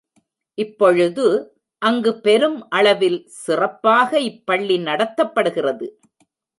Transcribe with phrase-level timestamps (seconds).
[0.57, 1.25] இப்பொழுது
[1.81, 5.87] அங்குப் பெரும் அளவில் சிறப்பாக இப் பள்ளி நடத்தப்படுகிறது.